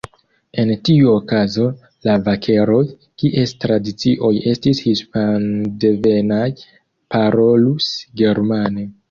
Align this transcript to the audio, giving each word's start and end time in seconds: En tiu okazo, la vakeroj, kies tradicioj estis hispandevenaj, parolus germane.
En 0.61 0.69
tiu 0.87 1.09
okazo, 1.17 1.65
la 2.07 2.15
vakeroj, 2.27 2.79
kies 3.25 3.53
tradicioj 3.65 4.33
estis 4.53 4.81
hispandevenaj, 4.87 6.49
parolus 7.17 7.93
germane. 8.25 8.89